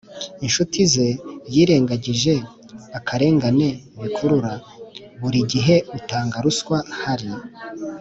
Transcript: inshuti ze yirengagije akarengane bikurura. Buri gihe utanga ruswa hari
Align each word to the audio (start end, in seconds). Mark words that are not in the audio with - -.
inshuti 0.45 0.79
ze 0.93 1.07
yirengagije 1.53 2.33
akarengane 2.97 3.67
bikurura. 4.01 4.53
Buri 5.21 5.39
gihe 5.51 5.75
utanga 5.97 6.35
ruswa 6.45 6.77
hari 7.03 7.29